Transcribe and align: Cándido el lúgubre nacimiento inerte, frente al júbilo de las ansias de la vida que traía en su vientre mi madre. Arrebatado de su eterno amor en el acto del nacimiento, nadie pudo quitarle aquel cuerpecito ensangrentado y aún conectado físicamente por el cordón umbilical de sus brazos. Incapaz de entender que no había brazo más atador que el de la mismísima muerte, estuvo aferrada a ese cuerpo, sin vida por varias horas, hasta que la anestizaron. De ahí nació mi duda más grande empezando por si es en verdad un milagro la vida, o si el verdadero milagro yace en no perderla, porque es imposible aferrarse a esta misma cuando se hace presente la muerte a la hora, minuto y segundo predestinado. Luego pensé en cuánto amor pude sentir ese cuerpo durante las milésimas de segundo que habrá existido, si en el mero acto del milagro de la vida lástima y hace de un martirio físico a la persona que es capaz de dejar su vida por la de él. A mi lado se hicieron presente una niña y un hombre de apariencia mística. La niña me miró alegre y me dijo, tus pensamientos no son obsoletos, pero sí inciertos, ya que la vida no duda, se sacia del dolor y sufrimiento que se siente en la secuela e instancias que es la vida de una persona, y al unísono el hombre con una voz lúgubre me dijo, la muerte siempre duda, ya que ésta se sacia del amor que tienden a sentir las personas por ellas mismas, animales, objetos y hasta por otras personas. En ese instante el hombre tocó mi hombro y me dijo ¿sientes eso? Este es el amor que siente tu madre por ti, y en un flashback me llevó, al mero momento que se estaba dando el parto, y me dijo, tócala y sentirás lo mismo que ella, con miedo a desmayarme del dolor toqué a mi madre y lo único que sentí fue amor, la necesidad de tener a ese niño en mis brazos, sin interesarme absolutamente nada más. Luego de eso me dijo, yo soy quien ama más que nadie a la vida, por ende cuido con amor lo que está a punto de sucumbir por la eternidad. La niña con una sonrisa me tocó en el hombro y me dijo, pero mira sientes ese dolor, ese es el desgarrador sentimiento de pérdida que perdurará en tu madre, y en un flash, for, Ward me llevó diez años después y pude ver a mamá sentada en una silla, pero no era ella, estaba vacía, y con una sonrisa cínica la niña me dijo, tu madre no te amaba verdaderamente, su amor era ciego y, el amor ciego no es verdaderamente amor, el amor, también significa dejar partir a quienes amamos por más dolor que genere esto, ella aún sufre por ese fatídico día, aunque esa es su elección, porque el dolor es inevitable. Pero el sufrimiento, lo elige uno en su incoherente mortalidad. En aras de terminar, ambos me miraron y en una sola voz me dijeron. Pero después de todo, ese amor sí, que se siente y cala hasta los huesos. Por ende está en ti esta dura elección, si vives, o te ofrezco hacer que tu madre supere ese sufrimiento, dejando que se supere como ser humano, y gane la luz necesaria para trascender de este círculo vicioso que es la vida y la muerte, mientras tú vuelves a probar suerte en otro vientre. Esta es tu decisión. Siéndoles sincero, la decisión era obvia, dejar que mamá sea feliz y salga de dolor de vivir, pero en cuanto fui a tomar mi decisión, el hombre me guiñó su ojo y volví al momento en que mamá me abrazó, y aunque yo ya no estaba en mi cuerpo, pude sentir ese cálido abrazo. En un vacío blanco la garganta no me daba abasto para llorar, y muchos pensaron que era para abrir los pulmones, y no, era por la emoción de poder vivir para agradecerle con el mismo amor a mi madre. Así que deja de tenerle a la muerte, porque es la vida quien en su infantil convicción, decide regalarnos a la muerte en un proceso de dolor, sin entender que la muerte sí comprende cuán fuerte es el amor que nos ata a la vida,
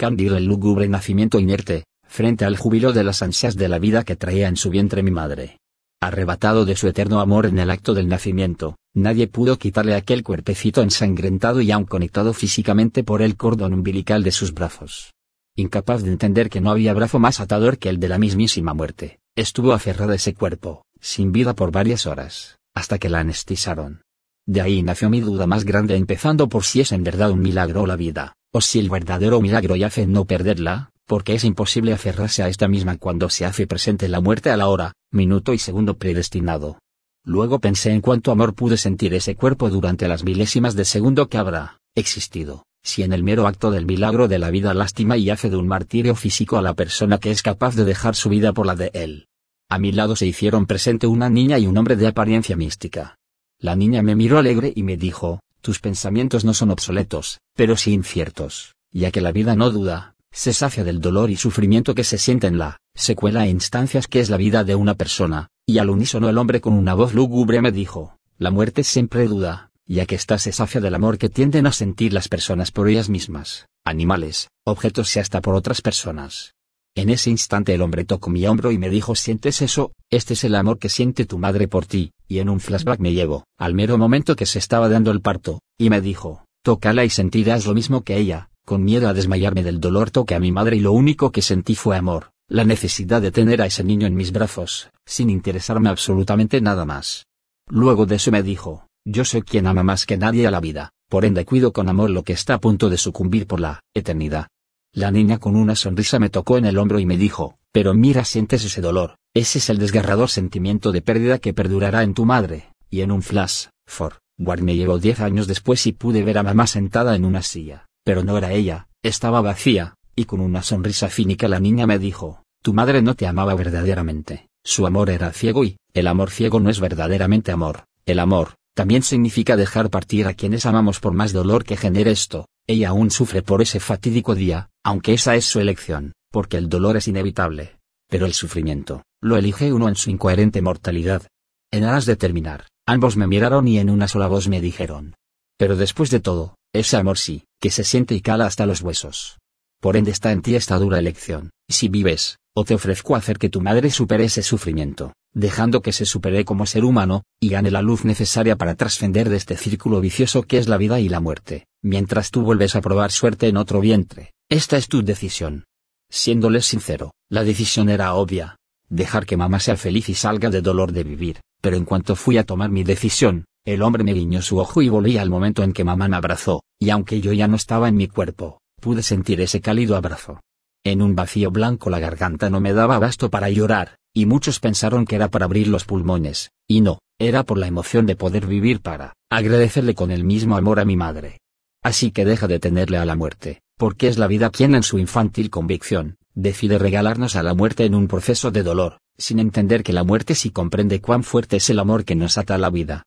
Cándido 0.00 0.38
el 0.38 0.46
lúgubre 0.46 0.88
nacimiento 0.88 1.38
inerte, 1.38 1.84
frente 2.08 2.46
al 2.46 2.56
júbilo 2.56 2.94
de 2.94 3.04
las 3.04 3.20
ansias 3.20 3.54
de 3.54 3.68
la 3.68 3.78
vida 3.78 4.02
que 4.02 4.16
traía 4.16 4.48
en 4.48 4.56
su 4.56 4.70
vientre 4.70 5.02
mi 5.02 5.10
madre. 5.10 5.58
Arrebatado 6.00 6.64
de 6.64 6.74
su 6.74 6.88
eterno 6.88 7.20
amor 7.20 7.44
en 7.44 7.58
el 7.58 7.68
acto 7.68 7.92
del 7.92 8.08
nacimiento, 8.08 8.76
nadie 8.94 9.26
pudo 9.26 9.58
quitarle 9.58 9.94
aquel 9.94 10.22
cuerpecito 10.22 10.80
ensangrentado 10.80 11.60
y 11.60 11.70
aún 11.70 11.84
conectado 11.84 12.32
físicamente 12.32 13.04
por 13.04 13.20
el 13.20 13.36
cordón 13.36 13.74
umbilical 13.74 14.22
de 14.22 14.32
sus 14.32 14.54
brazos. 14.54 15.12
Incapaz 15.54 16.02
de 16.02 16.12
entender 16.12 16.48
que 16.48 16.62
no 16.62 16.70
había 16.70 16.94
brazo 16.94 17.18
más 17.18 17.38
atador 17.38 17.76
que 17.76 17.90
el 17.90 18.00
de 18.00 18.08
la 18.08 18.16
mismísima 18.16 18.72
muerte, 18.72 19.18
estuvo 19.36 19.74
aferrada 19.74 20.14
a 20.14 20.16
ese 20.16 20.32
cuerpo, 20.32 20.86
sin 20.98 21.30
vida 21.30 21.54
por 21.54 21.72
varias 21.72 22.06
horas, 22.06 22.58
hasta 22.72 22.98
que 22.98 23.10
la 23.10 23.18
anestizaron. 23.18 24.00
De 24.46 24.62
ahí 24.62 24.82
nació 24.82 25.10
mi 25.10 25.20
duda 25.20 25.46
más 25.46 25.64
grande 25.64 25.94
empezando 25.96 26.48
por 26.48 26.64
si 26.64 26.80
es 26.80 26.90
en 26.92 27.04
verdad 27.04 27.32
un 27.32 27.40
milagro 27.40 27.84
la 27.84 27.96
vida, 27.96 28.32
o 28.52 28.60
si 28.60 28.78
el 28.78 28.90
verdadero 28.90 29.40
milagro 29.40 29.76
yace 29.76 30.02
en 30.02 30.12
no 30.12 30.24
perderla, 30.24 30.90
porque 31.06 31.34
es 31.34 31.44
imposible 31.44 31.92
aferrarse 31.92 32.42
a 32.42 32.48
esta 32.48 32.68
misma 32.68 32.96
cuando 32.96 33.28
se 33.28 33.44
hace 33.44 33.66
presente 33.66 34.08
la 34.08 34.20
muerte 34.20 34.50
a 34.50 34.56
la 34.56 34.68
hora, 34.68 34.92
minuto 35.10 35.52
y 35.52 35.58
segundo 35.58 35.96
predestinado. 35.98 36.78
Luego 37.24 37.58
pensé 37.58 37.90
en 37.90 38.00
cuánto 38.00 38.32
amor 38.32 38.54
pude 38.54 38.76
sentir 38.76 39.14
ese 39.14 39.34
cuerpo 39.34 39.68
durante 39.70 40.08
las 40.08 40.24
milésimas 40.24 40.74
de 40.74 40.84
segundo 40.84 41.28
que 41.28 41.38
habrá 41.38 41.78
existido, 41.94 42.64
si 42.82 43.02
en 43.02 43.12
el 43.12 43.22
mero 43.22 43.46
acto 43.46 43.70
del 43.70 43.86
milagro 43.86 44.28
de 44.28 44.38
la 44.38 44.50
vida 44.50 44.72
lástima 44.72 45.16
y 45.16 45.30
hace 45.30 45.50
de 45.50 45.56
un 45.56 45.66
martirio 45.66 46.14
físico 46.14 46.56
a 46.56 46.62
la 46.62 46.74
persona 46.74 47.18
que 47.18 47.30
es 47.30 47.42
capaz 47.42 47.74
de 47.74 47.84
dejar 47.84 48.14
su 48.14 48.28
vida 48.28 48.52
por 48.52 48.66
la 48.66 48.74
de 48.74 48.90
él. 48.94 49.26
A 49.68 49.78
mi 49.78 49.92
lado 49.92 50.16
se 50.16 50.26
hicieron 50.26 50.66
presente 50.66 51.06
una 51.06 51.28
niña 51.28 51.58
y 51.58 51.66
un 51.66 51.76
hombre 51.76 51.96
de 51.96 52.06
apariencia 52.06 52.56
mística. 52.56 53.16
La 53.58 53.76
niña 53.76 54.02
me 54.02 54.16
miró 54.16 54.38
alegre 54.38 54.72
y 54.74 54.82
me 54.82 54.96
dijo, 54.96 55.40
tus 55.60 55.80
pensamientos 55.80 56.44
no 56.44 56.54
son 56.54 56.70
obsoletos, 56.70 57.40
pero 57.54 57.76
sí 57.76 57.92
inciertos, 57.92 58.74
ya 58.92 59.10
que 59.10 59.20
la 59.20 59.32
vida 59.32 59.54
no 59.54 59.70
duda, 59.70 60.14
se 60.32 60.52
sacia 60.52 60.84
del 60.84 61.00
dolor 61.00 61.30
y 61.30 61.36
sufrimiento 61.36 61.94
que 61.94 62.04
se 62.04 62.18
siente 62.18 62.46
en 62.46 62.58
la 62.58 62.78
secuela 62.94 63.46
e 63.46 63.50
instancias 63.50 64.06
que 64.06 64.20
es 64.20 64.30
la 64.30 64.36
vida 64.36 64.64
de 64.64 64.74
una 64.74 64.94
persona, 64.94 65.48
y 65.66 65.78
al 65.78 65.90
unísono 65.90 66.28
el 66.28 66.38
hombre 66.38 66.60
con 66.60 66.72
una 66.72 66.94
voz 66.94 67.14
lúgubre 67.14 67.60
me 67.62 67.72
dijo, 67.72 68.16
la 68.38 68.50
muerte 68.50 68.84
siempre 68.84 69.26
duda, 69.26 69.70
ya 69.86 70.06
que 70.06 70.14
ésta 70.14 70.38
se 70.38 70.52
sacia 70.52 70.80
del 70.80 70.94
amor 70.94 71.18
que 71.18 71.28
tienden 71.28 71.66
a 71.66 71.72
sentir 71.72 72.12
las 72.12 72.28
personas 72.28 72.70
por 72.70 72.88
ellas 72.88 73.08
mismas, 73.08 73.66
animales, 73.84 74.48
objetos 74.64 75.14
y 75.16 75.20
hasta 75.20 75.40
por 75.40 75.54
otras 75.54 75.82
personas. 75.82 76.54
En 76.94 77.10
ese 77.10 77.30
instante 77.30 77.74
el 77.74 77.82
hombre 77.82 78.04
tocó 78.04 78.30
mi 78.30 78.46
hombro 78.46 78.72
y 78.72 78.78
me 78.78 78.90
dijo 78.90 79.14
¿sientes 79.14 79.62
eso? 79.62 79.92
Este 80.12 80.34
es 80.34 80.42
el 80.42 80.56
amor 80.56 80.80
que 80.80 80.88
siente 80.88 81.24
tu 81.24 81.38
madre 81.38 81.68
por 81.68 81.86
ti, 81.86 82.10
y 82.26 82.40
en 82.40 82.48
un 82.48 82.58
flashback 82.58 82.98
me 82.98 83.12
llevó, 83.12 83.44
al 83.56 83.74
mero 83.74 83.96
momento 83.96 84.34
que 84.34 84.44
se 84.44 84.58
estaba 84.58 84.88
dando 84.88 85.12
el 85.12 85.20
parto, 85.20 85.60
y 85.78 85.88
me 85.88 86.00
dijo, 86.00 86.44
tócala 86.64 87.04
y 87.04 87.10
sentirás 87.10 87.64
lo 87.64 87.74
mismo 87.74 88.02
que 88.02 88.18
ella, 88.18 88.50
con 88.64 88.82
miedo 88.82 89.08
a 89.08 89.14
desmayarme 89.14 89.62
del 89.62 89.78
dolor 89.78 90.10
toqué 90.10 90.34
a 90.34 90.40
mi 90.40 90.50
madre 90.50 90.76
y 90.76 90.80
lo 90.80 90.90
único 90.90 91.30
que 91.30 91.42
sentí 91.42 91.76
fue 91.76 91.96
amor, 91.96 92.32
la 92.48 92.64
necesidad 92.64 93.22
de 93.22 93.30
tener 93.30 93.62
a 93.62 93.66
ese 93.66 93.84
niño 93.84 94.08
en 94.08 94.16
mis 94.16 94.32
brazos, 94.32 94.90
sin 95.06 95.30
interesarme 95.30 95.88
absolutamente 95.88 96.60
nada 96.60 96.84
más. 96.84 97.26
Luego 97.68 98.04
de 98.04 98.16
eso 98.16 98.32
me 98.32 98.42
dijo, 98.42 98.88
yo 99.04 99.24
soy 99.24 99.42
quien 99.42 99.68
ama 99.68 99.84
más 99.84 100.06
que 100.06 100.16
nadie 100.16 100.44
a 100.44 100.50
la 100.50 100.58
vida, 100.58 100.90
por 101.08 101.24
ende 101.24 101.44
cuido 101.44 101.72
con 101.72 101.88
amor 101.88 102.10
lo 102.10 102.24
que 102.24 102.32
está 102.32 102.54
a 102.54 102.60
punto 102.60 102.90
de 102.90 102.96
sucumbir 102.96 103.46
por 103.46 103.60
la 103.60 103.80
eternidad. 103.94 104.48
La 104.92 105.12
niña 105.12 105.38
con 105.38 105.54
una 105.54 105.76
sonrisa 105.76 106.18
me 106.18 106.30
tocó 106.30 106.58
en 106.58 106.64
el 106.64 106.76
hombro 106.76 106.98
y 106.98 107.06
me 107.06 107.16
dijo, 107.16 107.56
pero 107.70 107.94
mira 107.94 108.24
sientes 108.24 108.64
ese 108.64 108.80
dolor, 108.80 109.14
ese 109.34 109.58
es 109.58 109.70
el 109.70 109.78
desgarrador 109.78 110.30
sentimiento 110.30 110.90
de 110.90 111.00
pérdida 111.00 111.38
que 111.38 111.54
perdurará 111.54 112.02
en 112.02 112.12
tu 112.12 112.24
madre, 112.24 112.72
y 112.90 113.02
en 113.02 113.12
un 113.12 113.22
flash, 113.22 113.66
for, 113.86 114.18
Ward 114.36 114.62
me 114.62 114.74
llevó 114.74 114.98
diez 114.98 115.20
años 115.20 115.46
después 115.46 115.86
y 115.86 115.92
pude 115.92 116.24
ver 116.24 116.38
a 116.38 116.42
mamá 116.42 116.66
sentada 116.66 117.14
en 117.14 117.24
una 117.24 117.42
silla, 117.42 117.86
pero 118.02 118.24
no 118.24 118.36
era 118.36 118.52
ella, 118.52 118.88
estaba 119.04 119.40
vacía, 119.40 119.94
y 120.16 120.24
con 120.24 120.40
una 120.40 120.62
sonrisa 120.62 121.08
cínica 121.08 121.46
la 121.46 121.60
niña 121.60 121.86
me 121.86 122.00
dijo, 122.00 122.42
tu 122.60 122.74
madre 122.74 123.00
no 123.00 123.14
te 123.14 123.28
amaba 123.28 123.54
verdaderamente, 123.54 124.48
su 124.64 124.88
amor 124.88 125.10
era 125.10 125.30
ciego 125.32 125.64
y, 125.64 125.76
el 125.94 126.08
amor 126.08 126.30
ciego 126.30 126.58
no 126.58 126.68
es 126.68 126.80
verdaderamente 126.80 127.52
amor, 127.52 127.84
el 128.06 128.18
amor, 128.18 128.56
también 128.74 129.04
significa 129.04 129.56
dejar 129.56 129.88
partir 129.88 130.26
a 130.26 130.34
quienes 130.34 130.66
amamos 130.66 130.98
por 130.98 131.12
más 131.12 131.32
dolor 131.32 131.62
que 131.62 131.76
genere 131.76 132.10
esto, 132.10 132.48
ella 132.66 132.88
aún 132.88 133.12
sufre 133.12 133.42
por 133.42 133.62
ese 133.62 133.78
fatídico 133.78 134.34
día, 134.34 134.69
aunque 134.84 135.12
esa 135.12 135.36
es 135.36 135.44
su 135.44 135.60
elección, 135.60 136.12
porque 136.30 136.56
el 136.56 136.68
dolor 136.68 136.96
es 136.96 137.08
inevitable. 137.08 137.76
Pero 138.08 138.26
el 138.26 138.34
sufrimiento, 138.34 139.02
lo 139.20 139.36
elige 139.36 139.72
uno 139.72 139.88
en 139.88 139.96
su 139.96 140.10
incoherente 140.10 140.62
mortalidad. 140.62 141.22
En 141.70 141.84
aras 141.84 142.06
de 142.06 142.16
terminar, 142.16 142.66
ambos 142.86 143.16
me 143.16 143.26
miraron 143.26 143.68
y 143.68 143.78
en 143.78 143.90
una 143.90 144.08
sola 144.08 144.26
voz 144.26 144.48
me 144.48 144.60
dijeron. 144.60 145.14
Pero 145.58 145.76
después 145.76 146.10
de 146.10 146.20
todo, 146.20 146.56
ese 146.72 146.96
amor 146.96 147.18
sí, 147.18 147.44
que 147.60 147.70
se 147.70 147.84
siente 147.84 148.14
y 148.14 148.20
cala 148.20 148.46
hasta 148.46 148.66
los 148.66 148.80
huesos. 148.80 149.38
Por 149.80 149.96
ende 149.96 150.10
está 150.10 150.32
en 150.32 150.42
ti 150.42 150.54
esta 150.56 150.78
dura 150.78 150.98
elección, 150.98 151.50
si 151.68 151.88
vives, 151.88 152.38
o 152.54 152.64
te 152.64 152.74
ofrezco 152.74 153.16
hacer 153.16 153.38
que 153.38 153.48
tu 153.48 153.60
madre 153.60 153.90
supere 153.90 154.24
ese 154.24 154.42
sufrimiento, 154.42 155.12
dejando 155.32 155.82
que 155.82 155.92
se 155.92 156.06
supere 156.06 156.44
como 156.44 156.66
ser 156.66 156.84
humano, 156.84 157.22
y 157.40 157.50
gane 157.50 157.70
la 157.70 157.82
luz 157.82 158.04
necesaria 158.04 158.56
para 158.56 158.74
trascender 158.74 159.28
de 159.28 159.36
este 159.36 159.56
círculo 159.56 160.00
vicioso 160.00 160.42
que 160.42 160.58
es 160.58 160.68
la 160.68 160.76
vida 160.76 161.00
y 161.00 161.08
la 161.08 161.20
muerte, 161.20 161.66
mientras 161.82 162.30
tú 162.30 162.42
vuelves 162.42 162.76
a 162.76 162.80
probar 162.80 163.12
suerte 163.12 163.48
en 163.48 163.56
otro 163.56 163.80
vientre. 163.80 164.32
Esta 164.48 164.76
es 164.76 164.88
tu 164.88 165.02
decisión. 165.02 165.64
Siéndoles 166.10 166.66
sincero, 166.66 167.12
la 167.28 167.44
decisión 167.44 167.88
era 167.88 168.14
obvia, 168.14 168.56
dejar 168.88 169.26
que 169.26 169.36
mamá 169.36 169.60
sea 169.60 169.76
feliz 169.76 170.08
y 170.08 170.14
salga 170.14 170.50
de 170.50 170.60
dolor 170.60 170.92
de 170.92 171.04
vivir, 171.04 171.40
pero 171.60 171.76
en 171.76 171.84
cuanto 171.84 172.16
fui 172.16 172.36
a 172.38 172.44
tomar 172.44 172.70
mi 172.70 172.82
decisión, 172.82 173.44
el 173.64 173.82
hombre 173.82 174.04
me 174.04 174.12
guiñó 174.12 174.42
su 174.42 174.58
ojo 174.58 174.82
y 174.82 174.88
volví 174.88 175.18
al 175.18 175.30
momento 175.30 175.62
en 175.62 175.72
que 175.72 175.84
mamá 175.84 176.08
me 176.08 176.16
abrazó, 176.16 176.64
y 176.78 176.90
aunque 176.90 177.20
yo 177.20 177.32
ya 177.32 177.46
no 177.46 177.56
estaba 177.56 177.88
en 177.88 177.96
mi 177.96 178.08
cuerpo, 178.08 178.60
pude 178.80 179.02
sentir 179.02 179.40
ese 179.40 179.60
cálido 179.60 179.96
abrazo. 179.96 180.40
En 180.84 181.02
un 181.02 181.14
vacío 181.14 181.50
blanco 181.50 181.90
la 181.90 181.98
garganta 181.98 182.50
no 182.50 182.60
me 182.60 182.72
daba 182.72 182.96
abasto 182.96 183.30
para 183.30 183.50
llorar, 183.50 183.96
y 184.14 184.26
muchos 184.26 184.58
pensaron 184.58 185.04
que 185.04 185.14
era 185.14 185.28
para 185.28 185.44
abrir 185.44 185.68
los 185.68 185.84
pulmones, 185.84 186.50
y 186.66 186.80
no, 186.80 186.98
era 187.18 187.44
por 187.44 187.58
la 187.58 187.66
emoción 187.66 188.06
de 188.06 188.16
poder 188.16 188.46
vivir 188.46 188.80
para 188.80 189.12
agradecerle 189.30 189.94
con 189.94 190.10
el 190.10 190.24
mismo 190.24 190.56
amor 190.56 190.80
a 190.80 190.84
mi 190.86 190.96
madre. 190.96 191.38
Así 191.82 192.10
que 192.10 192.24
deja 192.24 192.46
de 192.46 192.58
tenerle 192.58 192.98
a 192.98 193.04
la 193.04 193.16
muerte, 193.16 193.62
porque 193.76 194.08
es 194.08 194.18
la 194.18 194.26
vida 194.26 194.50
quien 194.50 194.74
en 194.74 194.82
su 194.82 194.98
infantil 194.98 195.50
convicción, 195.50 196.16
decide 196.34 196.78
regalarnos 196.78 197.36
a 197.36 197.42
la 197.42 197.54
muerte 197.54 197.84
en 197.84 197.94
un 197.94 198.08
proceso 198.08 198.50
de 198.50 198.62
dolor, 198.62 198.98
sin 199.16 199.38
entender 199.38 199.82
que 199.82 199.92
la 199.92 200.04
muerte 200.04 200.34
sí 200.34 200.50
comprende 200.50 201.00
cuán 201.00 201.22
fuerte 201.22 201.56
es 201.56 201.70
el 201.70 201.78
amor 201.78 202.04
que 202.04 202.16
nos 202.16 202.38
ata 202.38 202.54
a 202.54 202.58
la 202.58 202.70
vida, 202.70 203.04